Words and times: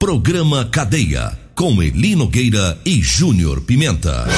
Programa 0.00 0.64
Cadeia. 0.64 1.36
Com 1.56 1.82
Eli 1.82 2.14
Nogueira 2.14 2.78
e 2.86 3.02
Júnior 3.02 3.60
Pimenta. 3.62 4.28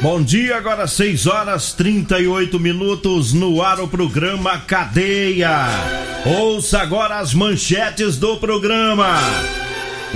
Bom 0.00 0.20
dia, 0.20 0.56
agora 0.56 0.88
6 0.88 1.28
horas 1.28 1.72
38 1.72 2.58
minutos 2.58 3.32
no 3.32 3.62
ar 3.62 3.78
o 3.78 3.86
programa 3.86 4.58
Cadeia. 4.58 5.68
Ouça 6.26 6.80
agora 6.80 7.20
as 7.20 7.32
manchetes 7.32 8.16
do 8.18 8.38
programa. 8.38 9.20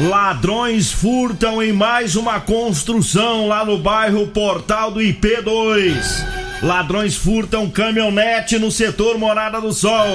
Ladrões 0.00 0.90
furtam 0.90 1.62
em 1.62 1.72
mais 1.72 2.16
uma 2.16 2.40
construção 2.40 3.46
lá 3.46 3.64
no 3.64 3.78
bairro 3.78 4.26
Portal 4.26 4.90
do 4.90 4.98
IP2. 4.98 6.41
Ladrões 6.62 7.16
furtam 7.16 7.68
caminhonete 7.68 8.56
no 8.56 8.70
setor 8.70 9.18
Morada 9.18 9.60
do 9.60 9.72
Sol. 9.72 10.06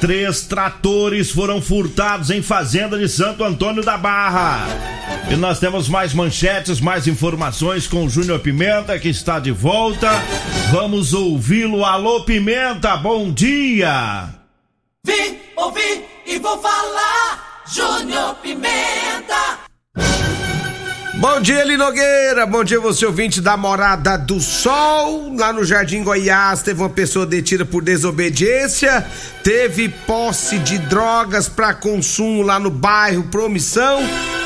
Três 0.00 0.42
tratores 0.42 1.30
foram 1.30 1.62
furtados 1.62 2.30
em 2.30 2.42
fazenda 2.42 2.98
de 2.98 3.08
Santo 3.08 3.44
Antônio 3.44 3.84
da 3.84 3.96
Barra. 3.96 4.66
E 5.30 5.36
nós 5.36 5.60
temos 5.60 5.88
mais 5.88 6.12
manchetes, 6.12 6.80
mais 6.80 7.06
informações 7.06 7.86
com 7.86 8.04
o 8.04 8.10
Júnior 8.10 8.40
Pimenta, 8.40 8.98
que 8.98 9.08
está 9.08 9.38
de 9.38 9.52
volta. 9.52 10.10
Vamos 10.72 11.14
ouvi-lo. 11.14 11.84
Alô, 11.84 12.24
Pimenta, 12.24 12.96
bom 12.96 13.32
dia! 13.32 14.30
Vim, 15.06 15.38
ouvi 15.56 16.04
e 16.26 16.40
vou 16.40 16.60
falar. 16.60 17.62
Júnior 17.72 18.34
Pimenta. 18.36 19.67
Bom 21.18 21.40
dia, 21.40 21.64
Linogueira. 21.64 22.46
Bom 22.46 22.62
dia, 22.62 22.78
você 22.78 23.04
ouvinte 23.04 23.40
da 23.40 23.56
Morada 23.56 24.16
do 24.16 24.38
Sol. 24.38 25.34
Lá 25.36 25.52
no 25.52 25.64
Jardim 25.64 26.04
Goiás 26.04 26.62
teve 26.62 26.80
uma 26.80 26.88
pessoa 26.88 27.26
detida 27.26 27.64
por 27.64 27.82
desobediência. 27.82 29.04
Teve 29.42 29.88
posse 29.88 30.60
de 30.60 30.78
drogas 30.78 31.48
para 31.48 31.74
consumo 31.74 32.42
lá 32.42 32.60
no 32.60 32.70
bairro 32.70 33.24
Promissão. 33.24 33.98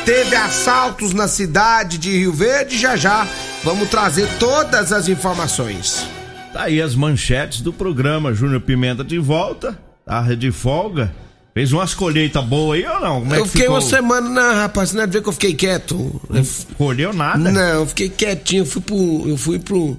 Teve 0.07 0.35
assaltos 0.35 1.13
na 1.13 1.29
cidade 1.29 1.99
de 1.99 2.11
Rio 2.11 2.33
Verde. 2.33 2.79
Já 2.79 2.97
já 2.97 3.29
vamos 3.63 3.91
trazer 3.91 4.27
todas 4.39 4.93
as 4.93 5.09
informações. 5.09 6.09
Tá 6.55 6.63
aí 6.63 6.81
as 6.81 6.95
manchetes 6.95 7.61
do 7.61 7.75
programa. 7.75 8.33
Júnior 8.33 8.63
Pimenta 8.63 9.05
de 9.05 9.19
volta. 9.19 9.79
Tá 10.07 10.23
de 10.35 10.51
folga. 10.51 11.13
Fez 11.55 11.71
umas 11.73 11.93
colheitas 11.95 12.43
boas 12.45 12.79
aí 12.79 12.87
ou 12.87 13.01
não? 13.01 13.21
Como 13.21 13.35
é 13.35 13.39
eu 13.39 13.43
que 13.43 13.49
fiquei 13.51 13.63
ficou? 13.67 13.77
uma 13.77 13.83
semana 13.83 14.29
na 14.31 14.53
rapaz, 14.63 14.93
não 14.95 15.03
é 15.03 15.07
de 15.07 15.13
ver 15.13 15.23
que 15.23 15.29
eu 15.29 15.33
fiquei 15.35 15.55
quieto. 15.55 16.21
F- 16.33 16.67
Colheu 16.79 17.13
nada? 17.13 17.39
Não, 17.51 17.61
eu 17.81 17.87
fiquei 17.87 18.09
quietinho. 18.09 18.63
Eu 18.63 18.67
fui 18.67 18.81
pro. 18.81 19.29
Eu 19.29 19.37
fui 19.37 19.59
pro. 19.59 19.99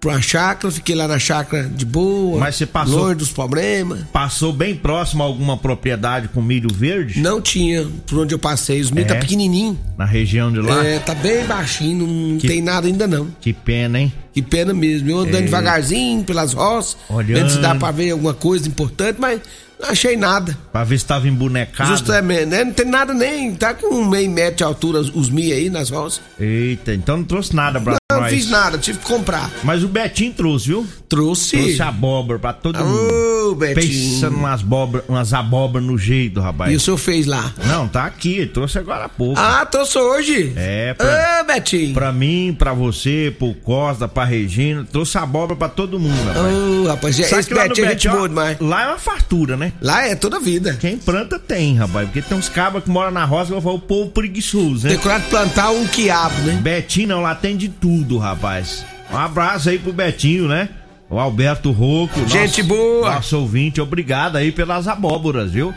Pra 0.00 0.18
chácara, 0.18 0.72
fiquei 0.72 0.94
lá 0.96 1.06
na 1.06 1.18
chácara 1.18 1.64
de 1.68 1.84
boa. 1.84 2.40
Mas 2.40 2.56
você 2.56 2.64
passou- 2.64 3.00
Longe 3.00 3.16
dos 3.16 3.28
problemas. 3.30 4.00
Passou 4.10 4.50
bem 4.50 4.74
próximo 4.74 5.22
a 5.22 5.26
alguma 5.26 5.58
propriedade 5.58 6.26
com 6.28 6.40
milho 6.40 6.72
verde? 6.74 7.20
Não 7.20 7.38
tinha 7.38 7.86
por 8.06 8.20
onde 8.20 8.34
eu 8.34 8.38
passei. 8.38 8.80
Os 8.80 8.90
milho 8.90 9.04
É? 9.04 9.08
tá 9.08 9.16
pequenininho. 9.16 9.78
Na 9.98 10.06
região 10.06 10.50
de 10.50 10.58
lá? 10.58 10.82
É, 10.86 10.98
tá 10.98 11.14
bem 11.14 11.44
baixinho, 11.44 12.06
não 12.06 12.38
Que- 12.38 12.48
tem 12.48 12.62
nada 12.62 12.86
ainda 12.86 13.06
não. 13.06 13.28
Que 13.42 13.52
pena, 13.52 14.00
hein? 14.00 14.10
Que 14.32 14.40
pena 14.40 14.72
mesmo. 14.72 15.10
Eu 15.10 15.18
andando 15.18 15.34
É. 15.36 15.42
devagarzinho 15.42 16.24
pelas 16.24 16.54
roças, 16.54 16.96
Olhando. 17.10 17.34
vendo 17.38 17.50
se 17.50 17.58
dá 17.58 17.74
pra 17.74 17.90
ver 17.90 18.10
alguma 18.12 18.32
coisa 18.32 18.66
importante, 18.66 19.18
mas 19.20 19.38
não 19.80 19.90
achei 19.90 20.16
nada. 20.16 20.56
Pra 20.72 20.84
ver 20.84 20.98
se 20.98 21.06
tava 21.06 21.28
embonecado. 21.28 21.90
Justamente, 21.90 22.46
né? 22.46 22.64
Não 22.64 22.72
tem 22.72 22.86
nada 22.86 23.12
nem. 23.14 23.54
Tá 23.54 23.74
com 23.74 23.94
um 23.94 24.08
meio 24.08 24.30
metro 24.30 24.56
de 24.56 24.64
altura 24.64 25.00
os 25.00 25.30
milho 25.30 25.54
aí 25.54 25.70
nas 25.70 25.90
roças. 25.90 26.20
Eita, 26.38 26.94
então 26.94 27.18
não 27.18 27.24
trouxe 27.24 27.54
nada 27.54 27.80
pra 27.80 27.99
Não 28.20 28.26
nós. 28.26 28.34
fiz 28.34 28.50
nada, 28.50 28.78
tive 28.78 28.98
que 28.98 29.04
comprar. 29.04 29.50
Mas 29.62 29.82
o 29.84 29.88
Betinho 29.88 30.32
trouxe, 30.32 30.66
viu? 30.68 30.86
Trouxe. 31.08 31.56
Trouxe 31.56 31.82
abóbora 31.82 32.38
pra 32.38 32.52
todo 32.52 32.78
Ô, 32.80 32.84
mundo. 32.84 33.54
Betinho. 33.56 34.10
Pensando 34.14 34.36
umas 34.36 34.60
abóbora, 34.60 35.04
umas 35.08 35.32
abóbora 35.34 35.84
no 35.84 35.98
jeito, 35.98 36.40
rapaz. 36.40 36.72
E 36.72 36.76
o 36.76 36.80
senhor 36.80 36.96
fez 36.98 37.26
lá? 37.26 37.52
Não, 37.66 37.88
tá 37.88 38.04
aqui, 38.04 38.46
trouxe 38.46 38.78
agora 38.78 39.04
há 39.06 39.08
pouco. 39.08 39.38
Ah, 39.40 39.66
trouxe 39.66 39.98
hoje? 39.98 40.52
É, 40.56 40.94
pra, 40.94 41.40
Ah, 41.40 41.42
Betinho. 41.42 41.92
pra 41.94 42.12
mim, 42.12 42.54
pra 42.56 42.72
você, 42.72 43.34
pro 43.36 43.52
Costa, 43.54 44.06
pra 44.06 44.24
Regina, 44.24 44.86
trouxe 44.90 45.18
abóbora 45.18 45.56
pra 45.56 45.68
todo 45.68 45.98
mundo, 45.98 46.16
rapaz. 46.28 46.54
Ô, 46.54 46.86
rapaz, 46.86 47.16
Sabe 47.16 47.40
esse 47.40 47.48
que 47.48 47.54
lá 47.54 47.62
no 47.64 47.68
Betinho 47.70 47.86
é 47.86 47.90
gente 47.90 48.08
boa 48.08 48.28
demais. 48.28 48.56
Lá 48.60 48.82
é 48.84 48.86
uma 48.88 48.98
fartura, 48.98 49.56
né? 49.56 49.72
Lá 49.80 50.06
é 50.06 50.14
toda 50.14 50.38
vida. 50.38 50.76
Quem 50.80 50.96
planta 50.96 51.38
tem, 51.38 51.74
rapaz. 51.76 52.06
Porque 52.06 52.22
tem 52.22 52.38
uns 52.38 52.48
cabas 52.48 52.84
que 52.84 52.90
moram 52.90 53.10
na 53.10 53.24
roça 53.24 53.46
que 53.50 53.56
eu 53.56 53.60
falo, 53.62 53.76
o 53.76 53.80
povo 53.80 54.10
preguiçoso, 54.10 54.84
né? 54.86 54.90
Decorado 54.94 55.24
plantar 55.28 55.70
um 55.70 55.86
quiabo, 55.86 56.40
né? 56.42 56.58
Betinho 56.62 57.08
não, 57.08 57.20
lá 57.22 57.34
tem 57.34 57.56
de 57.56 57.68
tudo, 57.68 58.09
rapaz. 58.18 58.84
Um 59.12 59.16
abraço 59.16 59.68
aí 59.68 59.78
pro 59.78 59.92
Betinho, 59.92 60.46
né? 60.48 60.68
O 61.08 61.18
Alberto 61.18 61.72
Rocco. 61.72 62.28
Gente 62.28 62.62
nosso, 62.62 62.64
boa. 62.64 63.14
Nosso 63.14 63.38
ouvinte, 63.38 63.80
obrigado 63.80 64.36
aí 64.36 64.52
pelas 64.52 64.86
abóboras, 64.86 65.50
viu? 65.50 65.74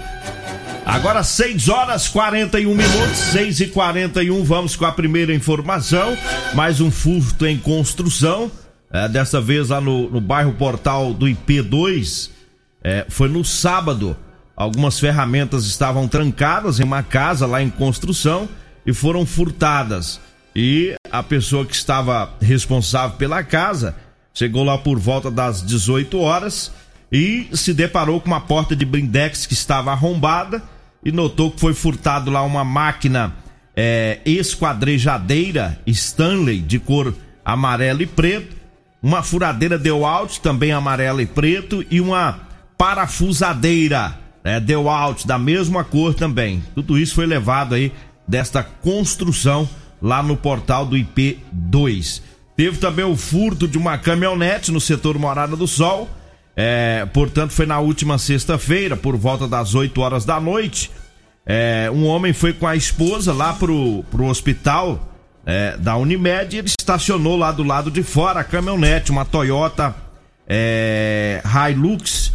Agora 0.85 1.23
6 1.23 1.69
horas 1.69 2.07
41 2.07 2.69
minutos, 2.75 3.17
6 3.31 3.61
e 3.61 3.67
41 3.67 4.43
vamos 4.43 4.75
com 4.75 4.85
a 4.85 4.91
primeira 4.91 5.33
informação. 5.33 6.15
Mais 6.53 6.81
um 6.81 6.91
furto 6.91 7.45
em 7.45 7.57
construção. 7.57 8.51
É, 8.91 9.07
dessa 9.07 9.41
vez 9.41 9.69
lá 9.69 9.81
no, 9.81 10.09
no 10.09 10.21
bairro 10.21 10.53
Portal 10.53 11.13
do 11.13 11.25
IP2. 11.25 12.29
É, 12.83 13.05
foi 13.09 13.27
no 13.29 13.43
sábado. 13.43 14.15
Algumas 14.55 14.99
ferramentas 14.99 15.65
estavam 15.65 16.07
trancadas 16.07 16.79
em 16.79 16.83
uma 16.83 17.01
casa 17.01 17.47
lá 17.47 17.63
em 17.63 17.69
construção 17.69 18.47
e 18.85 18.93
foram 18.93 19.25
furtadas. 19.25 20.19
E 20.55 20.93
a 21.13 21.21
pessoa 21.21 21.63
que 21.63 21.75
estava 21.75 22.33
responsável 22.41 23.17
pela 23.17 23.43
casa 23.43 23.95
chegou 24.33 24.63
lá 24.63 24.79
por 24.79 24.97
volta 24.97 25.29
das 25.29 25.63
18 25.63 26.19
horas 26.19 26.71
e 27.11 27.47
se 27.53 27.71
deparou 27.71 28.19
com 28.19 28.25
uma 28.25 28.41
porta 28.41 28.75
de 28.75 28.83
blindex 28.83 29.45
que 29.45 29.53
estava 29.53 29.91
arrombada 29.91 30.63
e 31.05 31.11
notou 31.11 31.51
que 31.51 31.59
foi 31.59 31.75
furtado 31.75 32.31
lá 32.31 32.41
uma 32.41 32.63
máquina 32.63 33.31
é, 33.75 34.21
esquadrejadeira 34.25 35.79
Stanley 35.85 36.59
de 36.61 36.79
cor 36.79 37.13
amarelo 37.45 38.01
e 38.01 38.07
preto, 38.07 38.55
uma 38.99 39.21
furadeira 39.21 39.77
DeWalt 39.77 40.39
também 40.39 40.71
amarelo 40.71 41.21
e 41.21 41.27
preto 41.27 41.85
e 41.91 42.01
uma 42.01 42.39
parafusadeira 42.75 44.17
né, 44.43 44.59
DeWalt 44.59 45.27
da 45.27 45.37
mesma 45.37 45.83
cor 45.83 46.15
também. 46.15 46.63
Tudo 46.73 46.97
isso 46.97 47.13
foi 47.13 47.27
levado 47.27 47.75
aí 47.75 47.91
desta 48.27 48.63
construção 48.63 49.69
lá 50.03 50.21
no 50.21 50.35
portal 50.35 50.85
do 50.85 50.97
IP2. 50.97 52.21
Teve 52.57 52.77
também 52.77 53.05
o 53.05 53.15
furto 53.15 53.67
de 53.67 53.77
uma 53.77 53.97
caminhonete 53.97 54.69
no 54.69 54.81
setor 54.81 55.17
Morada 55.17 55.55
do 55.55 55.65
Sol. 55.65 56.09
É, 56.55 57.07
portanto, 57.13 57.51
foi 57.51 57.65
na 57.65 57.79
última 57.79 58.17
sexta-feira, 58.17 58.97
por 58.97 59.15
volta 59.15 59.47
das 59.47 59.73
8 59.73 59.99
horas 60.01 60.25
da 60.25 60.39
noite. 60.41 60.91
É, 61.45 61.89
um 61.91 62.05
homem 62.05 62.33
foi 62.33 62.51
com 62.51 62.67
a 62.67 62.75
esposa 62.75 63.33
lá 63.33 63.53
pro, 63.53 64.03
pro 64.11 64.25
hospital 64.25 65.09
é, 65.45 65.77
da 65.77 65.95
Unimed 65.95 66.55
e 66.55 66.59
ele 66.59 66.67
estacionou 66.67 67.37
lá 67.37 67.51
do 67.51 67.63
lado 67.63 67.89
de 67.89 68.03
fora 68.03 68.41
a 68.41 68.43
caminhonete, 68.43 69.09
uma 69.09 69.25
Toyota 69.25 69.95
é, 70.47 71.41
Hilux 71.45 72.33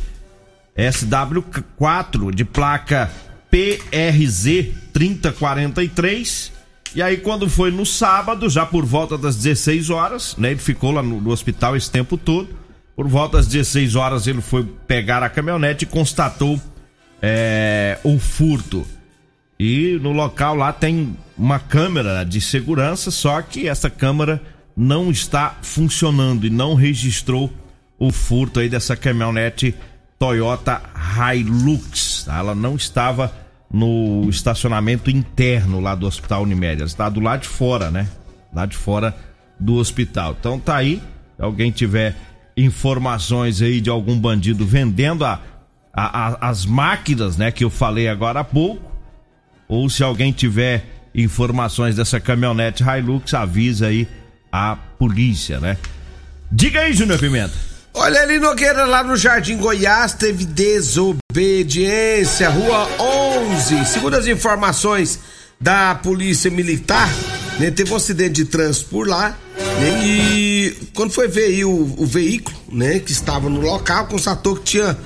SW4 0.77 2.33
de 2.33 2.45
placa 2.45 3.11
PRZ 3.51 4.75
3043. 4.93 6.58
E 6.95 7.03
aí, 7.03 7.19
quando 7.19 7.49
foi 7.49 7.71
no 7.71 7.85
sábado, 7.85 8.49
já 8.49 8.65
por 8.65 8.85
volta 8.85 9.19
das 9.19 9.37
16 9.37 9.91
horas, 9.91 10.37
né? 10.37 10.51
Ele 10.51 10.61
ficou 10.61 10.91
lá 10.91 11.03
no, 11.03 11.21
no 11.21 11.31
hospital 11.31 11.77
esse 11.77 11.91
tempo 11.91 12.17
todo. 12.17 12.49
Por 12.97 13.07
volta 13.07 13.37
das 13.37 13.47
16 13.47 13.95
horas, 13.95 14.27
ele 14.27 14.41
foi 14.41 14.65
pegar 14.87 15.23
a 15.23 15.29
caminhonete 15.29 15.85
e 15.85 15.89
constatou 15.89 16.61
é, 17.23 17.99
o 18.03 18.19
furto. 18.19 18.87
E 19.59 19.99
no 20.03 20.13
local 20.13 20.55
lá 20.55 20.73
tem 20.73 21.17
uma 21.37 21.59
câmera 21.59 22.25
de 22.25 22.41
segurança, 22.41 23.11
só 23.11 23.41
que 23.43 23.69
essa 23.69 23.91
câmera 23.91 24.41
não 24.77 25.11
está 25.11 25.59
funcionando 25.63 26.47
e 26.47 26.51
não 26.51 26.75
registrou 26.75 27.53
o 27.99 28.13
furto 28.13 28.61
aí 28.61 28.69
dessa 28.69 28.97
caminhonete 28.97 29.75
Toyota 30.19 30.81
Hilux. 30.97 32.25
tá? 32.25 32.39
Ela 32.39 32.55
não 32.55 32.77
estava 32.77 33.33
no 33.71 34.29
estacionamento 34.31 35.11
interno 35.11 35.81
lá 35.81 35.95
do 35.95 36.07
Hospital 36.07 36.43
Unimed, 36.43 36.83
está 36.83 37.09
do 37.09 37.21
lado 37.21 37.43
de 37.43 37.49
fora, 37.49 37.91
né? 37.91 38.09
Lá 38.53 38.65
de 38.65 38.77
fora 38.77 39.15
do 39.61 39.75
hospital. 39.75 40.37
Então 40.39 40.59
tá 40.59 40.77
aí, 40.77 41.03
se 41.37 41.43
alguém 41.43 41.71
tiver 41.71 42.17
informações 42.57 43.61
aí 43.63 43.81
de 43.81 43.91
algum 43.91 44.19
bandido 44.19 44.67
vendendo 44.67 45.25
a, 45.25 45.41
a, 45.93 46.29
a, 46.29 46.49
as 46.49 46.65
máquinas, 46.65 47.37
né, 47.37 47.51
que 47.51 47.63
eu 47.63 47.71
falei 47.71 48.09
agora 48.09 48.41
há 48.41 48.45
pouco, 48.45 48.91
ou 49.69 49.89
se 49.91 50.03
alguém 50.03 50.33
tiver 50.33 50.87
informações 51.15 51.97
dessa 51.97 52.19
caminhonete 52.19 52.83
Hilux, 52.83 53.35
avisa 53.35 53.89
aí 53.89 54.09
a 54.51 54.77
polícia, 54.77 55.61
né? 55.61 55.77
Diga 56.51 56.81
aí, 56.81 56.95
Júnior 56.95 57.19
Pimenta. 57.19 57.78
Olha 58.01 58.23
ali, 58.23 58.39
Nogueira, 58.39 58.85
lá 58.85 59.03
no 59.03 59.17
Jardim 59.17 59.57
Goiás, 59.57 60.13
teve 60.13 60.45
desobediência, 60.45 62.49
Rua 62.49 62.89
11. 62.97 63.87
Segundo 63.87 64.15
as 64.15 64.29
informações 64.29 65.19
da 65.61 65.97
Polícia 65.97 66.49
Militar, 66.49 67.13
né, 67.59 67.73
teve 67.73 67.93
um 67.93 67.97
acidente 67.97 68.35
de 68.35 68.45
trânsito 68.45 68.91
por 68.91 69.09
lá, 69.09 69.37
né, 69.81 70.05
e 70.05 70.77
quando 70.95 71.11
foi 71.11 71.27
ver 71.27 71.65
o, 71.65 71.93
o, 71.99 72.07
veículo, 72.07 72.57
né, 72.71 73.01
que 73.01 73.11
estava 73.11 73.51
no 73.51 73.61
local, 73.61 74.07
constatou 74.07 74.55
que 74.55 74.63
tinha 74.63 74.97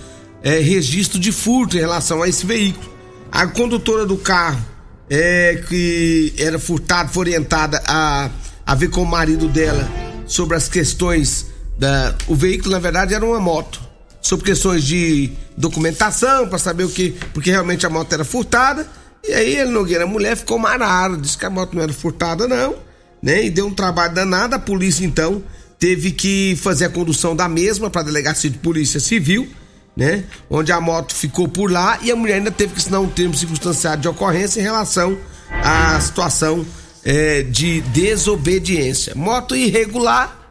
é, 0.42 0.58
registro 0.58 1.18
de 1.18 1.32
furto 1.32 1.78
em 1.78 1.80
relação 1.80 2.22
a 2.22 2.28
esse 2.28 2.44
veículo. 2.44 2.92
A 3.32 3.46
condutora 3.46 4.04
do 4.04 4.18
carro, 4.18 4.62
é, 5.08 5.64
que 5.66 6.34
era 6.36 6.58
furtado, 6.58 7.10
foi 7.10 7.22
orientada 7.22 7.82
a, 7.88 8.28
a 8.66 8.74
ver 8.74 8.90
com 8.90 9.02
o 9.02 9.06
marido 9.06 9.48
dela 9.48 9.88
sobre 10.26 10.58
as 10.58 10.68
questões 10.68 11.51
da. 11.78 12.14
O 12.26 12.34
veículo, 12.34 12.72
na 12.72 12.78
verdade, 12.78 13.14
era 13.14 13.24
uma 13.24 13.40
moto. 13.40 13.80
Sobre 14.20 14.46
questões 14.46 14.84
de 14.84 15.32
documentação, 15.56 16.48
para 16.48 16.58
saber 16.58 16.84
o 16.84 16.88
que. 16.88 17.10
Porque 17.32 17.50
realmente 17.50 17.84
a 17.84 17.90
moto 17.90 18.12
era 18.12 18.24
furtada. 18.24 18.86
E 19.24 19.32
aí 19.32 19.56
ele, 19.56 19.70
Nogueira, 19.70 20.04
a 20.04 20.06
mulher 20.06 20.36
ficou 20.36 20.58
marada, 20.58 21.16
disse 21.16 21.38
que 21.38 21.46
a 21.46 21.50
moto 21.50 21.74
não 21.74 21.82
era 21.82 21.92
furtada, 21.92 22.46
não. 22.48 22.76
Né? 23.22 23.44
E 23.44 23.50
deu 23.50 23.66
um 23.66 23.74
trabalho 23.74 24.14
danado. 24.14 24.54
A 24.54 24.58
polícia, 24.58 25.04
então, 25.04 25.42
teve 25.82 26.12
que 26.12 26.56
fazer 26.62 26.84
a 26.84 26.88
condução 26.90 27.34
da 27.34 27.48
mesma 27.48 27.90
para 27.90 28.02
a 28.02 28.04
delegacia 28.04 28.48
de 28.48 28.58
polícia 28.58 29.00
civil, 29.00 29.48
né? 29.96 30.22
Onde 30.48 30.70
a 30.70 30.80
moto 30.80 31.12
ficou 31.12 31.48
por 31.48 31.72
lá 31.72 31.98
e 32.02 32.10
a 32.12 32.14
mulher 32.14 32.34
ainda 32.34 32.52
teve 32.52 32.72
que 32.72 32.78
assinar 32.78 33.00
um 33.00 33.08
termo 33.08 33.34
circunstanciado 33.34 34.00
de 34.00 34.06
ocorrência 34.06 34.60
em 34.60 34.62
relação 34.62 35.18
à 35.50 35.98
situação 36.00 36.64
é, 37.04 37.42
de 37.42 37.80
desobediência. 37.80 39.12
Moto 39.16 39.56
irregular 39.56 40.41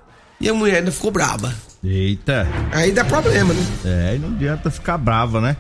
e 0.41 0.49
a 0.49 0.53
mulher 0.53 0.77
ainda 0.77 0.91
ficou 0.91 1.11
brava. 1.11 1.53
Eita. 1.83 2.47
Aí 2.71 2.91
dá 2.91 3.05
problema, 3.05 3.53
né? 3.53 3.65
É, 3.85 4.15
e 4.15 4.19
não 4.19 4.29
adianta 4.29 4.69
ficar 4.69 4.97
brava, 4.97 5.39
né? 5.39 5.55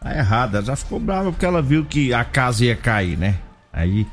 Tá 0.00 0.16
errada, 0.16 0.62
já 0.62 0.74
ficou 0.74 0.98
brava 0.98 1.30
porque 1.30 1.44
ela 1.46 1.62
viu 1.62 1.84
que 1.84 2.12
a 2.12 2.24
casa 2.24 2.64
ia 2.64 2.74
cair, 2.74 3.16
né? 3.16 3.36
Aí 3.72 4.06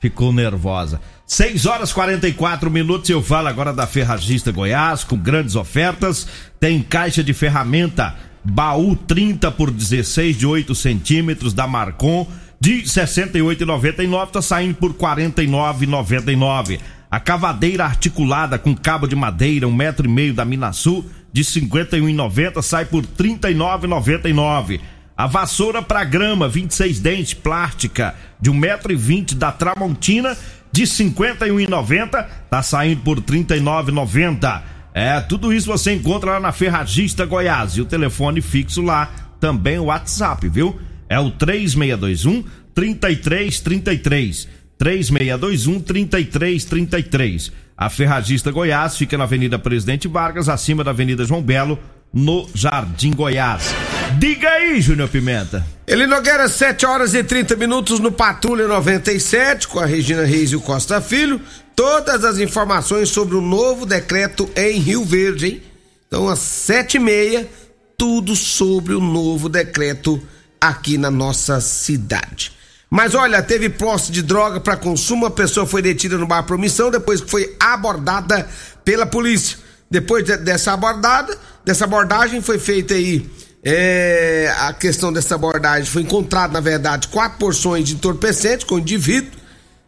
ficou 0.00 0.32
nervosa. 0.32 1.00
6 1.26 1.66
horas 1.66 1.92
44 1.92 2.70
minutos. 2.70 3.10
Eu 3.10 3.22
falo 3.22 3.48
agora 3.48 3.72
da 3.72 3.86
Ferragista 3.86 4.52
Goiás 4.52 5.04
com 5.04 5.16
grandes 5.16 5.56
ofertas. 5.56 6.26
Tem 6.60 6.82
caixa 6.82 7.22
de 7.22 7.34
ferramenta 7.34 8.14
baú 8.44 8.96
30 8.96 9.50
por 9.50 9.70
16 9.70 10.36
de 10.36 10.46
8 10.46 10.74
centímetros 10.74 11.52
da 11.52 11.66
Marcon 11.66 12.26
de 12.60 12.82
68,99 12.82 14.30
tá 14.30 14.42
saindo 14.42 14.74
por 14.74 14.92
49,99. 14.94 16.80
A 17.10 17.18
cavadeira 17.18 17.84
articulada 17.84 18.58
com 18.58 18.76
cabo 18.76 19.06
de 19.06 19.16
madeira, 19.16 19.66
um 19.66 19.72
metro 19.72 20.06
e 20.06 20.10
meio 20.10 20.34
da 20.34 20.44
Minasul, 20.44 21.08
de 21.32 21.42
51,90 21.42 22.60
sai 22.62 22.84
por 22.84 23.04
39,99. 23.04 24.80
A 25.16 25.26
vassoura 25.26 25.82
para 25.82 26.04
grama, 26.04 26.48
26 26.48 27.00
dentes, 27.00 27.34
plástica, 27.34 28.14
de 28.40 28.50
um 28.50 28.54
metro 28.54 28.92
e 28.92 28.96
vinte 28.96 29.34
da 29.34 29.50
Tramontina, 29.50 30.36
de 30.70 30.82
51,90 30.82 32.26
tá 32.50 32.62
saindo 32.62 33.00
por 33.00 33.20
39,90. 33.20 34.62
É, 34.92 35.20
tudo 35.20 35.52
isso 35.52 35.66
você 35.66 35.94
encontra 35.94 36.32
lá 36.32 36.40
na 36.40 36.52
Ferragista 36.52 37.24
Goiás 37.24 37.72
e 37.72 37.80
o 37.80 37.86
telefone 37.86 38.40
fixo 38.40 38.82
lá, 38.82 39.10
também 39.40 39.78
o 39.78 39.84
WhatsApp, 39.84 40.46
viu? 40.48 40.78
É 41.08 41.18
o 41.18 41.30
3621 41.30 42.44
3333. 42.74 44.48
3621 44.78 45.80
3333. 45.80 47.52
A 47.76 47.90
Ferragista 47.90 48.50
Goiás 48.50 48.96
fica 48.96 49.18
na 49.18 49.24
Avenida 49.24 49.58
Presidente 49.58 50.08
Vargas, 50.08 50.48
acima 50.48 50.82
da 50.82 50.90
Avenida 50.90 51.24
João 51.24 51.42
Belo, 51.42 51.78
no 52.12 52.48
Jardim 52.54 53.12
Goiás. 53.12 53.74
Diga 54.18 54.48
aí, 54.48 54.80
Júnior 54.80 55.08
Pimenta. 55.08 55.64
Ele 55.86 56.06
Nogueira, 56.06 56.48
7 56.48 56.86
horas 56.86 57.14
e 57.14 57.22
30 57.22 57.56
minutos 57.56 58.00
no 58.00 58.10
Patrulha 58.10 58.66
97, 58.66 59.68
com 59.68 59.78
a 59.78 59.86
Regina 59.86 60.24
Reis 60.24 60.50
e 60.50 60.56
o 60.56 60.60
Costa 60.60 61.00
Filho. 61.00 61.40
Todas 61.76 62.24
as 62.24 62.38
informações 62.38 63.08
sobre 63.10 63.36
o 63.36 63.40
novo 63.40 63.84
decreto 63.86 64.48
em 64.56 64.78
Rio 64.78 65.04
Verde, 65.04 65.46
hein? 65.46 65.62
Então, 66.06 66.28
às 66.28 66.38
sete 66.38 66.96
e 66.96 67.00
meia, 67.00 67.48
tudo 67.96 68.34
sobre 68.34 68.94
o 68.94 69.00
novo 69.00 69.48
decreto 69.48 70.20
aqui 70.60 70.96
na 70.96 71.10
nossa 71.10 71.60
cidade. 71.60 72.57
Mas 72.90 73.14
olha, 73.14 73.42
teve 73.42 73.68
posse 73.68 74.10
de 74.10 74.22
droga 74.22 74.60
para 74.60 74.76
consumo, 74.76 75.26
a 75.26 75.30
pessoa 75.30 75.66
foi 75.66 75.82
detida 75.82 76.16
no 76.16 76.26
bar 76.26 76.42
Promissão 76.44 76.90
depois 76.90 77.20
que 77.20 77.30
foi 77.30 77.54
abordada 77.60 78.48
pela 78.84 79.04
polícia. 79.04 79.58
Depois 79.90 80.24
de, 80.24 80.36
dessa 80.38 80.72
abordada, 80.72 81.36
dessa 81.64 81.84
abordagem 81.84 82.40
foi 82.40 82.58
feita 82.58 82.94
aí 82.94 83.28
é, 83.62 84.54
a 84.60 84.72
questão 84.72 85.12
dessa 85.12 85.34
abordagem 85.34 85.84
foi 85.84 86.02
encontrado 86.02 86.52
na 86.52 86.60
verdade 86.60 87.08
quatro 87.08 87.38
porções 87.38 87.84
de 87.84 87.94
entorpecente 87.94 88.64
com 88.64 88.76
o 88.76 88.78
indivíduo. 88.78 89.38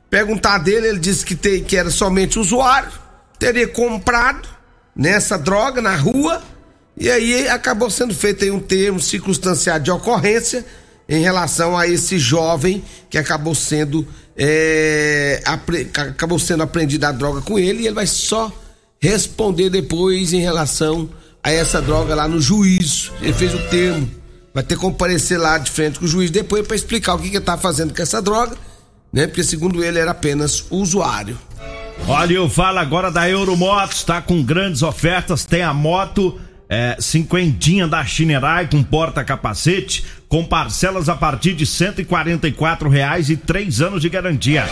Perguntar 0.09 0.59
dele, 0.59 0.89
ele 0.89 0.99
disse 0.99 1.25
que, 1.25 1.37
tem, 1.37 1.63
que 1.63 1.77
era 1.77 1.89
somente 1.89 2.39
usuário, 2.39 2.91
teria 3.39 3.69
comprado 3.69 4.49
nessa 4.95 5.39
droga 5.39 5.81
na 5.81 5.95
rua 5.95 6.43
e 6.97 7.09
aí 7.09 7.49
acabou 7.49 7.89
sendo 7.89 8.13
feito 8.13 8.45
aí 8.45 8.51
um 8.51 8.59
termo 8.59 8.99
circunstanciado 8.99 9.85
de 9.85 9.91
ocorrência 9.91 10.67
em 11.11 11.21
relação 11.21 11.77
a 11.77 11.89
esse 11.89 12.21
jovem 12.21 12.85
que 13.11 13.19
acabou 13.19 13.53
sendo 13.53 14.07
é, 14.37 15.43
acabou 16.09 16.39
sendo 16.39 16.63
apreendida 16.63 17.09
a 17.09 17.13
droga 17.13 17.41
com 17.41 17.59
ele 17.59 17.83
e 17.83 17.87
ele 17.87 17.95
vai 17.95 18.07
só 18.07 18.51
responder 19.01 19.69
depois 19.69 20.33
em 20.33 20.41
relação 20.41 21.11
a 21.43 21.51
essa 21.51 21.83
droga 21.83 22.15
lá 22.15 22.29
no 22.29 22.41
juízo. 22.41 23.13
Ele 23.21 23.33
fez 23.33 23.53
o 23.53 23.59
termo, 23.69 24.09
vai 24.55 24.63
ter 24.63 24.77
que 24.77 24.81
comparecer 24.81 25.39
lá 25.39 25.59
de 25.59 25.71
frente 25.71 25.99
com 25.99 26.05
o 26.05 26.09
juiz 26.09 26.31
depois 26.31 26.65
para 26.65 26.77
explicar 26.77 27.15
o 27.15 27.19
que, 27.19 27.29
que 27.29 27.37
ele 27.37 27.45
tá 27.45 27.59
fazendo 27.59 27.93
com 27.93 28.01
essa 28.01 28.23
droga, 28.23 28.57
né? 29.13 29.27
Porque 29.27 29.43
segundo 29.43 29.83
ele 29.83 29.99
era 29.99 30.13
apenas 30.13 30.65
usuário. 30.71 31.37
Olha, 32.07 32.35
eu 32.35 32.49
falo 32.49 32.79
agora 32.79 33.11
da 33.11 33.29
Euromotos, 33.29 34.05
tá 34.05 34.23
com 34.23 34.43
grandes 34.43 34.83
ofertas, 34.83 35.45
tem 35.45 35.63
a 35.63 35.75
moto 35.75 36.41
é, 36.69 36.97
cinquentinha 37.01 37.89
da 37.89 38.05
Chinerai 38.05 38.69
com 38.69 38.83
porta-capacete, 38.83 40.05
com 40.31 40.43
parcelas 40.45 41.09
a 41.09 41.17
partir 41.17 41.55
de 41.55 41.67
e 42.49 42.53
reais 42.89 43.29
e 43.29 43.37
três 43.37 43.81
anos 43.81 44.01
de 44.01 44.09
garantia. 44.09 44.65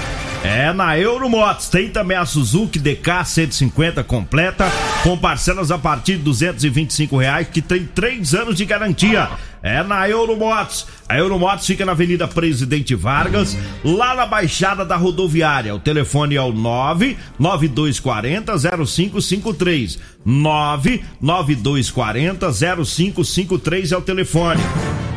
É 0.44 0.72
na 0.72 0.96
Euromotos, 0.96 1.68
tem 1.68 1.90
também 1.90 2.16
a 2.16 2.24
Suzuki 2.24 2.78
DK 2.78 3.24
150 3.24 4.04
completa, 4.04 4.70
com 5.02 5.18
parcelas 5.18 5.72
a 5.72 5.78
partir 5.78 6.16
de 6.16 6.22
e 6.62 6.68
reais, 7.16 7.48
que 7.48 7.60
tem 7.60 7.84
três 7.84 8.34
anos 8.34 8.54
de 8.54 8.64
garantia. 8.64 9.28
É 9.60 9.82
na 9.82 10.08
Euromotos. 10.08 10.86
A 11.08 11.18
Euromotos 11.18 11.66
fica 11.66 11.84
na 11.84 11.90
Avenida 11.90 12.28
Presidente 12.28 12.94
Vargas, 12.94 13.56
lá 13.82 14.14
na 14.14 14.26
Baixada 14.26 14.84
da 14.84 14.94
Rodoviária. 14.94 15.74
O 15.74 15.80
telefone 15.80 16.36
é 16.36 16.40
o 16.40 16.52
99240 16.52 18.52
0553. 18.86 19.98
99240 20.24 22.46
0553 22.52 23.90
é 23.90 23.96
o 23.96 24.02
telefone. 24.02 24.62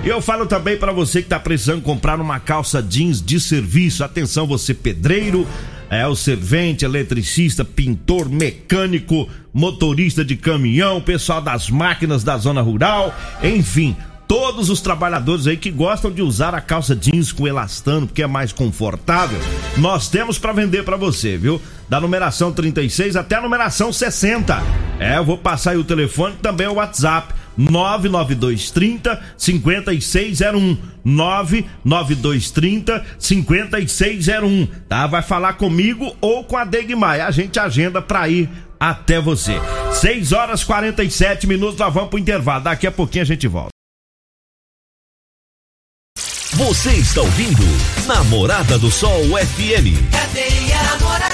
E 0.03 0.07
eu 0.07 0.19
falo 0.19 0.47
também 0.47 0.77
para 0.77 0.91
você 0.91 1.21
que 1.21 1.29
tá 1.29 1.39
precisando 1.39 1.81
comprar 1.81 2.19
uma 2.19 2.39
calça 2.39 2.81
jeans 2.81 3.21
de 3.21 3.39
serviço. 3.39 4.03
Atenção, 4.03 4.47
você 4.47 4.73
pedreiro, 4.73 5.47
é 5.91 6.07
o 6.07 6.15
servente, 6.15 6.83
eletricista, 6.83 7.63
pintor, 7.63 8.27
mecânico, 8.27 9.29
motorista 9.53 10.25
de 10.25 10.35
caminhão, 10.35 11.01
pessoal 11.01 11.39
das 11.39 11.69
máquinas 11.69 12.23
da 12.23 12.35
zona 12.37 12.61
rural, 12.61 13.13
enfim, 13.43 13.95
todos 14.27 14.69
os 14.69 14.81
trabalhadores 14.81 15.45
aí 15.45 15.57
que 15.57 15.69
gostam 15.69 16.09
de 16.09 16.21
usar 16.21 16.55
a 16.55 16.61
calça 16.61 16.95
jeans 16.95 17.31
com 17.31 17.45
elastano, 17.45 18.07
porque 18.07 18.23
é 18.23 18.27
mais 18.27 18.53
confortável, 18.53 19.37
nós 19.77 20.07
temos 20.07 20.39
para 20.39 20.53
vender 20.53 20.83
para 20.83 20.95
você, 20.95 21.37
viu? 21.37 21.61
Da 21.89 21.99
numeração 21.99 22.51
36 22.53 23.17
até 23.17 23.35
a 23.35 23.41
numeração 23.41 23.91
60. 23.91 24.63
É, 24.97 25.17
eu 25.17 25.25
vou 25.25 25.37
passar 25.37 25.71
aí 25.71 25.77
o 25.77 25.83
telefone 25.83 26.35
também 26.41 26.65
o 26.67 26.75
WhatsApp. 26.75 27.40
99230 27.57 29.21
5601 29.37 30.77
99230 31.03 33.05
5601, 33.19 34.67
tá? 34.87 35.07
Vai 35.07 35.21
falar 35.21 35.53
comigo 35.53 36.15
ou 36.21 36.43
com 36.43 36.57
a 36.57 36.65
Degmar. 36.65 37.21
A 37.21 37.31
gente 37.31 37.59
agenda 37.59 38.01
para 38.01 38.29
ir 38.29 38.49
até 38.79 39.19
você. 39.19 39.59
6 39.93 40.31
horas 40.31 40.63
47 40.63 41.47
minutos, 41.47 41.77
nós 41.77 41.93
vamos 41.93 42.09
pro 42.09 42.19
intervalo. 42.19 42.63
Daqui 42.63 42.87
a 42.87 42.91
pouquinho 42.91 43.23
a 43.23 43.27
gente 43.27 43.47
volta. 43.47 43.71
Você 46.53 46.91
está 46.91 47.21
ouvindo 47.21 47.63
Namorada 48.05 48.77
do 48.77 48.91
Sol 48.91 49.23
FM. 49.29 50.11
Cadê 50.11 50.73
a 50.73 50.83
Namorada 50.83 51.30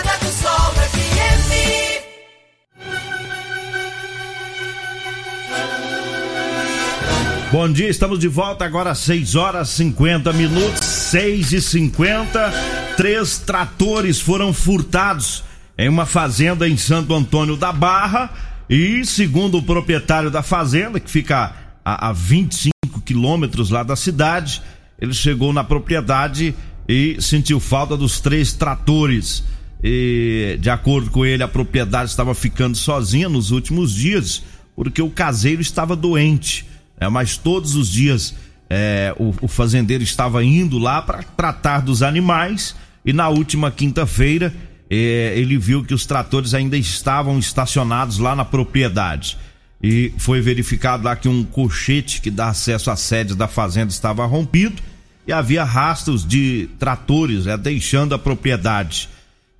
Bom 7.50 7.72
dia, 7.72 7.88
estamos 7.88 8.20
de 8.20 8.28
volta 8.28 8.66
agora 8.66 8.92
às 8.92 8.98
6 9.00 9.36
horas 9.36 9.70
50 9.70 10.34
minutos, 10.34 10.86
6 10.86 11.54
e 11.54 11.62
50 11.62 12.52
Três 12.98 13.38
tratores 13.38 14.20
foram 14.20 14.52
furtados 14.52 15.46
em 15.78 15.88
uma 15.88 16.06
fazenda 16.06 16.68
em 16.68 16.76
Santo 16.76 17.14
Antônio 17.14 17.56
da 17.56 17.72
Barra 17.72 18.34
e, 18.70 19.06
segundo 19.06 19.60
o 19.60 19.64
proprietário 19.64 20.30
da 20.30 20.44
fazenda, 20.44 21.00
que 21.00 21.10
fica 21.10 21.54
a, 21.86 22.10
a 22.10 22.12
25 22.12 23.00
quilômetros 23.06 23.70
lá 23.70 23.82
da 23.82 23.96
cidade, 23.96 24.62
ele 25.00 25.14
chegou 25.14 25.54
na 25.54 25.64
propriedade 25.64 26.54
e 26.90 27.16
sentiu 27.22 27.60
falta 27.62 27.96
dos 27.96 28.20
três 28.20 28.52
tratores. 28.52 29.44
E, 29.82 30.58
de 30.60 30.70
acordo 30.70 31.12
com 31.12 31.26
ele, 31.26 31.44
a 31.44 31.48
propriedade 31.48 32.10
estava 32.10 32.36
ficando 32.36 32.76
sozinha 32.76 33.30
nos 33.30 33.52
últimos 33.52 33.94
dias 33.94 34.44
porque 34.76 35.02
o 35.02 35.10
caseiro 35.10 35.62
estava 35.62 35.96
doente. 35.96 36.66
É, 37.00 37.08
mas 37.08 37.38
todos 37.38 37.76
os 37.76 37.90
dias 37.90 38.34
é, 38.70 39.14
o, 39.18 39.34
o, 39.42 39.48
fazendeiro 39.48 40.04
estava 40.04 40.44
indo 40.44 40.78
lá 40.78 41.02
para 41.02 41.24
tratar 41.24 41.82
dos 41.82 42.02
animais 42.02 42.76
e 43.06 43.14
na 43.14 43.30
última 43.30 43.72
quinta-feira 43.72 44.54
é, 44.90 45.34
ele 45.36 45.58
viu 45.58 45.84
que 45.84 45.94
os 45.94 46.06
tratores 46.06 46.54
ainda 46.54 46.78
estavam 46.78 47.38
estacionados 47.38 48.18
lá 48.18 48.36
na 48.36 48.44
propriedade. 48.44 49.38
E 49.82 50.12
foi 50.18 50.42
verificado 50.42 51.04
lá 51.04 51.16
que 51.16 51.30
um 51.30 51.44
colchete 51.44 52.20
que 52.20 52.32
dá 52.32 52.50
acesso 52.50 52.90
à 52.90 52.96
sede 52.96 53.36
da 53.36 53.48
fazenda 53.48 53.92
estava 53.92 54.26
rompido 54.26 54.82
e 55.28 55.32
havia 55.32 55.64
rastros 55.64 56.26
de 56.26 56.70
tratores 56.80 57.46
é, 57.46 57.56
deixando 57.56 58.16
a 58.16 58.20
propriedade. 58.20 59.08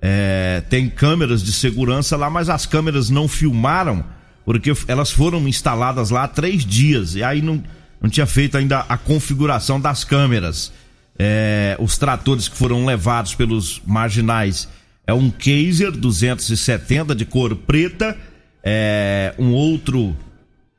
É, 0.02 0.64
tem 0.70 0.90
câmeras 0.90 1.44
de 1.44 1.52
segurança 1.54 2.18
lá, 2.18 2.30
mas 2.30 2.50
as 2.50 2.66
câmeras 2.66 3.10
não 3.10 3.28
filmaram 3.28 4.04
porque 4.48 4.72
elas 4.88 5.12
foram 5.12 5.46
instaladas 5.46 6.10
lá 6.10 6.24
há 6.24 6.28
três 6.30 6.66
dias 6.66 7.16
e 7.16 7.22
aí 7.22 7.42
não, 7.42 7.62
não 8.02 8.10
tinha 8.10 8.26
feito 8.26 8.56
ainda 8.56 8.80
a 8.88 8.98
configuração 8.98 9.78
das 9.78 10.06
câmeras. 10.06 10.72
É, 11.20 11.76
os 11.82 11.98
tratores 11.98 12.48
que 12.48 12.56
foram 12.56 12.86
levados 12.86 13.36
pelos 13.36 13.82
marginais 13.86 14.70
é 15.06 15.14
um 15.14 15.30
Kaiser 15.30 15.92
270 15.92 17.14
de 17.14 17.26
cor 17.26 17.58
preta, 17.58 18.18
é, 18.64 19.34
um 19.38 19.52
outro 19.52 20.16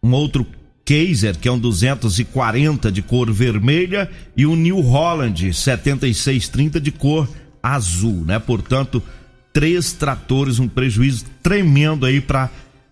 um 0.03 0.13
outro 0.13 0.47
Kaiser 0.83 1.37
que 1.37 1.47
é 1.47 1.53
um 1.53 1.59
240 1.59 2.91
de 2.91 3.03
cor 3.03 3.31
vermelha 3.31 4.11
e 4.35 4.47
um 4.47 4.57
New 4.57 4.81
Holland 4.81 5.53
7630 5.53 6.81
de 6.81 6.91
cor 6.91 7.29
azul, 7.63 8.25
né? 8.25 8.39
Portanto, 8.39 9.03
três 9.53 9.93
tratores, 9.93 10.59
um 10.59 10.69
prejuízo 10.69 11.27
tremendo 11.43 12.07
aí 12.07 12.19
para 12.19 12.49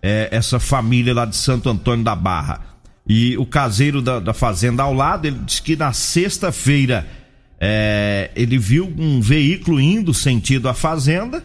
é, 0.07 0.29
essa 0.31 0.57
família 0.57 1.13
lá 1.13 1.25
de 1.25 1.35
Santo 1.35 1.67
Antônio 1.69 2.05
da 2.05 2.15
Barra. 2.15 2.61
E 3.05 3.37
o 3.37 3.45
caseiro 3.45 4.01
da, 4.01 4.21
da 4.21 4.33
fazenda 4.33 4.81
ao 4.81 4.93
lado, 4.93 5.27
ele 5.27 5.37
disse 5.45 5.61
que 5.61 5.75
na 5.75 5.91
sexta-feira 5.91 7.05
é, 7.59 8.31
ele 8.33 8.57
viu 8.57 8.93
um 8.97 9.19
veículo 9.19 9.81
indo 9.81 10.13
sentido 10.13 10.69
à 10.69 10.73
fazenda 10.73 11.43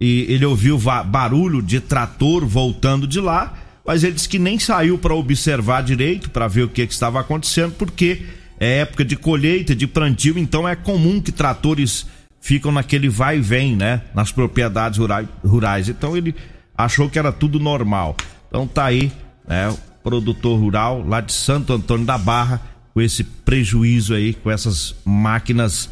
e 0.00 0.26
ele 0.28 0.44
ouviu 0.44 0.76
barulho 0.78 1.62
de 1.62 1.78
trator 1.78 2.44
voltando 2.44 3.06
de 3.06 3.20
lá, 3.20 3.56
mas 3.86 4.02
ele 4.02 4.14
disse 4.14 4.28
que 4.28 4.38
nem 4.38 4.58
saiu 4.58 4.98
para 4.98 5.14
observar 5.14 5.84
direito, 5.84 6.28
para 6.28 6.48
ver 6.48 6.64
o 6.64 6.68
que, 6.68 6.84
que 6.84 6.92
estava 6.92 7.20
acontecendo, 7.20 7.74
porque 7.74 8.22
é 8.58 8.78
época 8.78 9.04
de 9.04 9.14
colheita, 9.14 9.76
de 9.76 9.86
plantio, 9.86 10.36
então 10.36 10.68
é 10.68 10.74
comum 10.74 11.20
que 11.20 11.30
tratores 11.30 12.04
ficam 12.40 12.72
naquele 12.72 13.08
vai 13.08 13.38
e 13.38 13.40
vem, 13.40 13.76
né, 13.76 14.02
nas 14.12 14.32
propriedades 14.32 14.98
rurais. 15.44 15.88
Então 15.88 16.16
ele 16.16 16.34
achou 16.84 17.08
que 17.08 17.18
era 17.18 17.32
tudo 17.32 17.58
normal. 17.58 18.16
Então 18.48 18.66
tá 18.66 18.84
aí, 18.84 19.12
né, 19.46 19.68
o 19.70 19.78
produtor 20.02 20.58
rural 20.58 21.04
lá 21.06 21.20
de 21.20 21.32
Santo 21.32 21.72
Antônio 21.72 22.04
da 22.04 22.18
Barra 22.18 22.60
com 22.92 23.00
esse 23.00 23.24
prejuízo 23.24 24.14
aí 24.14 24.34
com 24.34 24.50
essas 24.50 24.94
máquinas 25.04 25.88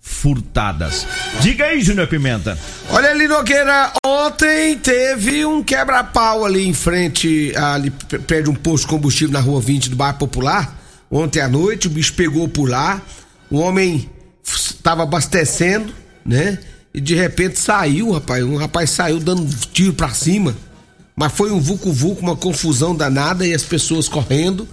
furtadas. 0.00 1.06
Diga 1.40 1.66
aí, 1.66 1.80
Júnior 1.80 2.08
Pimenta. 2.08 2.58
Olha 2.88 3.10
ali, 3.10 3.28
Nogueira, 3.28 3.92
ontem 4.04 4.76
teve 4.78 5.44
um 5.44 5.62
quebra-pau 5.62 6.44
ali 6.44 6.66
em 6.66 6.72
frente, 6.72 7.52
ali 7.54 7.90
perto 7.90 8.44
de 8.44 8.50
um 8.50 8.54
posto 8.54 8.84
de 8.84 8.90
combustível 8.90 9.32
na 9.32 9.40
rua 9.40 9.60
20 9.60 9.90
do 9.90 9.96
bairro 9.96 10.18
Popular. 10.18 10.78
Ontem 11.10 11.40
à 11.40 11.48
noite, 11.48 11.86
o 11.86 11.90
bicho 11.90 12.14
pegou 12.14 12.48
por 12.48 12.68
lá, 12.68 13.00
o 13.50 13.58
homem 13.58 14.08
estava 14.42 15.02
abastecendo, 15.02 15.92
né? 16.24 16.58
E 16.92 17.00
de 17.00 17.14
repente 17.14 17.58
saiu, 17.58 18.12
rapaz. 18.12 18.44
Um 18.44 18.56
rapaz 18.56 18.90
saiu 18.90 19.18
dando 19.20 19.46
tiro 19.72 19.92
pra 19.92 20.10
cima. 20.10 20.56
Mas 21.14 21.32
foi 21.32 21.52
um 21.52 21.60
vucu-vucu, 21.60 22.20
uma 22.20 22.36
confusão 22.36 22.94
danada 22.94 23.46
e 23.46 23.54
as 23.54 23.62
pessoas 23.62 24.08
correndo. 24.08 24.66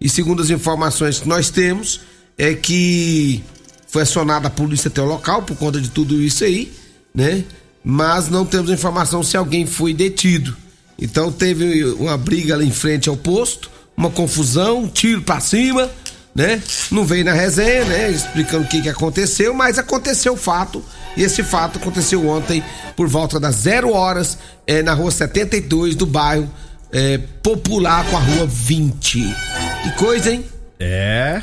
E 0.00 0.08
segundo 0.08 0.42
as 0.42 0.50
informações 0.50 1.18
que 1.18 1.28
nós 1.28 1.50
temos, 1.50 2.00
é 2.36 2.54
que 2.54 3.42
foi 3.88 4.02
acionada 4.02 4.46
a 4.46 4.50
polícia 4.50 4.88
até 4.88 5.02
o 5.02 5.06
local 5.06 5.42
por 5.42 5.56
conta 5.56 5.80
de 5.80 5.90
tudo 5.90 6.22
isso 6.22 6.44
aí, 6.44 6.72
né? 7.14 7.44
Mas 7.82 8.28
não 8.28 8.46
temos 8.46 8.70
informação 8.70 9.22
se 9.22 9.36
alguém 9.36 9.66
foi 9.66 9.92
detido. 9.92 10.56
Então 10.98 11.32
teve 11.32 11.84
uma 11.94 12.16
briga 12.16 12.54
ali 12.54 12.66
em 12.66 12.72
frente 12.72 13.08
ao 13.08 13.16
posto, 13.16 13.70
uma 13.96 14.10
confusão, 14.10 14.84
um 14.84 14.88
tiro 14.88 15.22
pra 15.22 15.40
cima, 15.40 15.90
né? 16.38 16.62
Não 16.92 17.04
veio 17.04 17.24
na 17.24 17.32
resenha, 17.32 17.84
né? 17.84 18.12
Explicando 18.12 18.62
o 18.62 18.68
que, 18.68 18.80
que 18.80 18.88
aconteceu, 18.88 19.52
mas 19.52 19.76
aconteceu 19.76 20.34
o 20.34 20.36
fato 20.36 20.84
e 21.16 21.24
esse 21.24 21.42
fato 21.42 21.78
aconteceu 21.80 22.28
ontem 22.28 22.62
por 22.94 23.08
volta 23.08 23.40
das 23.40 23.56
zero 23.56 23.92
horas 23.92 24.38
é, 24.64 24.80
na 24.80 24.94
rua 24.94 25.10
72 25.10 25.96
do 25.96 26.06
bairro 26.06 26.48
é, 26.92 27.18
Popular 27.42 28.06
com 28.08 28.16
a 28.16 28.20
rua 28.20 28.46
20. 28.46 29.34
Que 29.82 29.90
coisa, 29.96 30.30
hein? 30.30 30.44
É. 30.78 31.42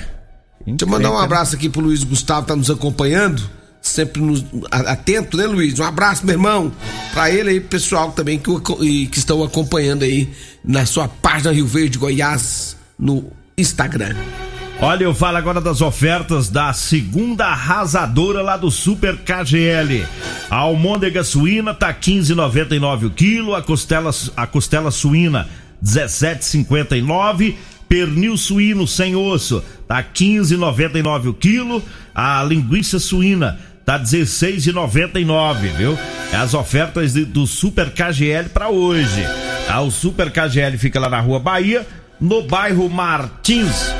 Deixa 0.66 0.86
eu 0.86 0.88
mandar 0.88 1.12
um 1.12 1.18
abraço 1.18 1.56
aqui 1.56 1.68
pro 1.68 1.82
Luiz 1.82 2.06
Gustavo, 2.06 2.48
tá 2.48 2.56
nos 2.56 2.72
acompanhando. 2.72 3.44
Sempre 3.82 4.22
nos, 4.22 4.46
atento, 4.72 5.36
né, 5.36 5.46
Luiz? 5.46 5.78
Um 5.78 5.84
abraço, 5.84 6.26
meu 6.26 6.36
irmão, 6.36 6.72
pra 7.14 7.30
ele 7.30 7.50
aí, 7.50 7.60
pessoal 7.60 8.14
também 8.14 8.40
que, 8.40 9.08
que 9.08 9.20
estão 9.20 9.44
acompanhando 9.44 10.04
aí 10.04 10.34
na 10.64 10.86
sua 10.86 11.08
página 11.08 11.52
Rio 11.52 11.68
Verde 11.68 12.00
Goiás 12.00 12.78
no 12.98 13.30
Instagram. 13.58 14.16
Olha, 14.82 15.06
eu 15.06 15.16
falo 15.16 15.38
agora 15.38 15.62
das 15.62 15.82
ofertas 15.82 16.50
da 16.50 16.74
segunda 16.74 17.46
arrasadora 17.46 18.42
lá 18.42 18.58
do 18.58 18.70
Super 18.70 19.18
KGL. 19.18 20.06
A 20.50 20.58
almôndega 20.58 21.24
suína 21.24 21.74
tá 21.74 21.94
15,99 21.94 23.06
o 23.06 23.10
quilo, 23.10 23.56
a 23.56 23.62
costela, 23.62 24.12
a 24.36 24.46
costela 24.46 24.92
suína 24.92 25.48
17,59, 25.84 27.56
pernil 27.88 28.38
suíno 28.38 28.86
sem 28.88 29.16
osso 29.16 29.64
tá 29.88 30.04
15,99 30.04 31.30
o 31.30 31.34
quilo, 31.34 31.84
a 32.14 32.44
linguiça 32.44 33.00
suína 33.00 33.60
tá 33.86 34.00
16,99, 34.00 35.56
viu? 35.78 35.98
É 36.34 36.38
as 36.38 36.54
ofertas 36.54 37.14
de, 37.14 37.24
do 37.24 37.46
Super 37.48 37.92
KGL 37.92 38.50
para 38.50 38.70
hoje. 38.70 39.24
Ah, 39.70 39.82
o 39.82 39.92
Super 39.92 40.32
KGL 40.32 40.78
fica 40.78 41.00
lá 41.00 41.10
na 41.10 41.20
Rua 41.20 41.40
Bahia, 41.40 41.88
no 42.20 42.42
bairro 42.42 42.90
Martins. 42.90 43.94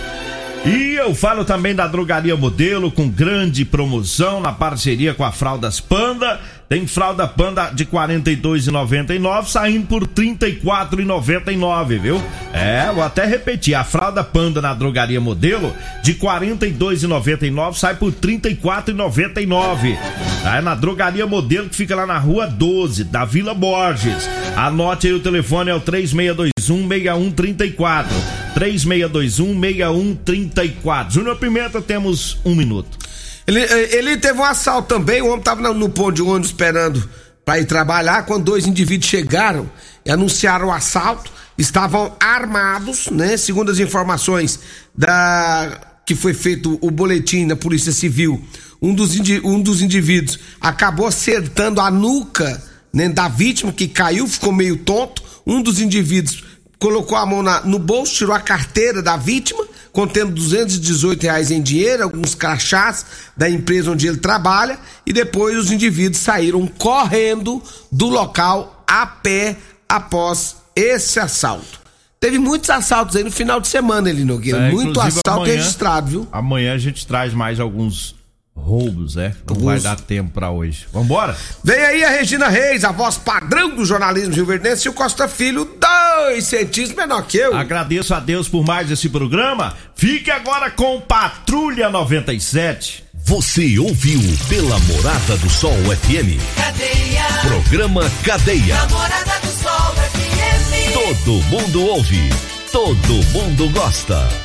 E 0.66 0.96
eu 0.96 1.14
falo 1.14 1.46
também 1.46 1.76
da 1.76 1.86
Drogaria 1.86 2.36
Modelo 2.36 2.92
com 2.92 3.08
grande 3.08 3.64
promoção 3.64 4.40
na 4.40 4.52
parceria 4.52 5.14
com 5.14 5.24
a 5.24 5.32
Fraldas 5.32 5.80
Panda. 5.80 6.40
Tem 6.68 6.88
fralda 6.88 7.28
Panda 7.28 7.70
de 7.70 7.84
R$ 7.84 7.92
42,99 7.92 9.46
saindo 9.46 9.86
por 9.88 10.04
R$ 10.04 10.10
34,99, 10.10 12.00
viu? 12.00 12.22
É, 12.54 12.92
vou 12.92 13.04
até 13.04 13.26
repetir, 13.26 13.76
a 13.76 13.84
fralda 13.84 14.24
Panda 14.24 14.62
na 14.62 14.74
Drogaria 14.74 15.22
Modelo 15.22 15.74
de 16.04 16.14
R$ 16.14 16.20
42,99 16.20 17.76
sai 17.76 17.96
por 17.96 18.10
R$ 18.10 18.16
34,99. 18.20 19.98
É 20.46 20.62
na 20.62 20.76
Drogaria 20.76 21.28
Modelo 21.28 21.70
que 21.70 21.76
fica 21.76 21.96
lá 21.96 22.06
na 22.06 22.18
Rua 22.18 22.48
12, 22.48 23.06
da 23.06 23.26
Vila 23.26 23.54
Borges. 23.54 24.30
Anote 24.56 25.08
aí 25.08 25.14
o 25.14 25.20
telefone 25.20 25.70
é 25.70 25.76
o 25.76 25.80
3621 25.80 26.56
6134. 26.66 28.46
3621-6134. 28.56 31.12
Júnior 31.12 31.36
Pimenta, 31.36 31.82
temos 31.82 32.40
um 32.46 32.56
minuto. 32.56 33.05
Ele, 33.48 33.60
ele 33.62 34.18
teve 34.18 34.40
um 34.40 34.44
assalto 34.44 34.88
também, 34.88 35.22
o 35.22 35.28
homem 35.28 35.40
estava 35.40 35.74
no 35.74 35.90
ponto 35.90 36.14
de 36.14 36.22
ônibus 36.22 36.48
esperando 36.48 37.08
para 37.44 37.60
ir 37.60 37.66
trabalhar, 37.66 38.26
quando 38.26 38.46
dois 38.46 38.66
indivíduos 38.66 39.10
chegaram 39.10 39.70
e 40.04 40.12
anunciaram 40.12 40.68
o 40.68 40.72
assalto, 40.72 41.32
estavam 41.58 42.16
armados, 42.20 43.08
né? 43.12 43.38
Segundo 43.38 43.72
as 43.72 43.80
informações 43.80 44.60
da 44.96 45.80
que 46.06 46.14
foi 46.14 46.34
feito 46.34 46.78
o 46.82 46.92
boletim 46.92 47.48
da 47.48 47.56
Polícia 47.56 47.92
Civil, 47.92 48.40
um 48.82 48.94
dos, 48.94 49.16
um 49.44 49.60
dos 49.60 49.82
indivíduos 49.82 50.38
acabou 50.62 51.08
acertando 51.08 51.82
a 51.82 51.90
nuca 51.90 52.62
né, 52.94 53.10
da 53.10 53.28
vítima 53.28 53.74
que 53.74 53.88
caiu, 53.88 54.28
ficou 54.28 54.54
meio 54.54 54.78
tonto. 54.78 55.24
Um 55.46 55.62
dos 55.62 55.80
indivíduos 55.80 56.44
colocou 56.78 57.18
a 57.18 57.26
mão 57.26 57.42
na, 57.42 57.62
no 57.62 57.80
bolso, 57.80 58.14
tirou 58.14 58.36
a 58.36 58.40
carteira 58.40 59.02
da 59.02 59.18
vítima, 59.18 59.66
contendo 59.96 60.34
218 60.34 61.24
reais 61.24 61.52
em 61.52 61.62
dinheiro, 61.62 62.04
alguns 62.04 62.36
crachás 62.36 63.06
da 63.36 63.50
empresa 63.50 63.92
onde 63.92 64.06
ele 64.06 64.18
trabalha, 64.18 64.78
e 65.06 65.14
depois 65.14 65.58
os 65.58 65.72
indivíduos 65.72 66.22
saíram 66.22 66.68
correndo 66.68 67.64
do 67.90 68.08
local 68.10 68.84
a 68.86 69.08
pé 69.08 69.56
após 69.88 70.58
esse 70.76 71.18
assalto. 71.18 71.80
Teve 72.20 72.38
muitos 72.38 72.70
assaltos 72.70 73.16
aí 73.16 73.24
no 73.24 73.32
final 73.32 73.62
de 73.62 73.70
semana, 73.70 74.10
ele 74.10 74.26
Nogueira. 74.26 74.68
É, 74.68 74.72
Muito 74.72 75.00
assalto 75.00 75.30
amanhã- 75.30 75.54
registrado, 75.56 76.08
viu? 76.08 76.28
Amanhã 76.30 76.74
a 76.74 76.78
gente 76.78 77.08
traz 77.08 77.34
mais 77.34 77.60
alguns 77.60 78.16
roubos, 78.56 79.18
é? 79.18 79.34
Não 79.48 79.60
vai 79.60 79.80
dar 79.80 80.00
tempo 80.00 80.32
pra 80.32 80.50
hoje. 80.50 80.88
Vambora? 80.92 81.36
Vem 81.64 81.78
aí 81.78 82.04
a 82.04 82.10
Regina 82.10 82.48
Reis, 82.48 82.84
a 82.84 82.92
voz 82.92 83.18
padrão 83.18 83.76
do 83.76 83.86
jornalismo 83.86 84.34
rio-verdense, 84.34 84.88
e 84.88 84.90
o 84.90 84.94
Costa 84.94 85.28
Filho, 85.28 85.70
dois 85.80 86.46
centímetros 86.46 86.96
menor 86.96 87.24
que 87.24 87.38
eu. 87.38 87.56
Agradeço 87.56 88.14
a 88.14 88.20
Deus 88.20 88.48
por 88.48 88.66
mais 88.66 88.90
esse 88.90 89.10
programa. 89.10 89.76
Fique 89.96 90.32
agora 90.32 90.72
com 90.72 91.00
Patrulha 91.02 91.90
97. 91.90 93.04
Você 93.14 93.78
ouviu 93.80 94.22
pela 94.48 94.78
Morada 94.80 95.38
do 95.38 95.50
Sol 95.50 95.74
FM. 95.74 96.40
Cadeia. 96.56 97.26
Programa 97.42 98.10
Cadeia. 98.24 98.76
Namorada 98.76 99.40
do 99.42 99.48
Sol 99.48 99.96
FM. 99.96 100.94
Todo 100.94 101.44
mundo 101.46 101.86
ouve. 101.86 102.30
Todo 102.72 103.14
mundo 103.34 103.70
gosta. 103.72 104.45